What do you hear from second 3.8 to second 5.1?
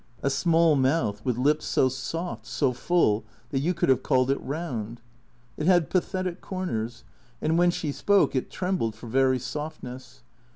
have called it round.